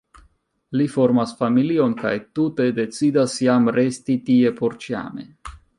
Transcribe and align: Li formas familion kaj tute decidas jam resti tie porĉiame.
Li 0.79 0.87
formas 0.93 1.33
familion 1.43 1.93
kaj 2.01 2.15
tute 2.39 2.67
decidas 2.81 3.39
jam 3.49 3.73
resti 3.79 4.21
tie 4.31 4.55
porĉiame. 4.63 5.33